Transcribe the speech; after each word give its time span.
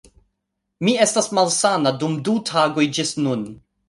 Mi 0.87 0.93
estas 1.03 1.27
malsana 1.39 1.91
dum 2.05 2.15
du 2.31 2.35
tagoj 2.53 2.87
ĝis 2.99 3.13
nun 3.27 3.45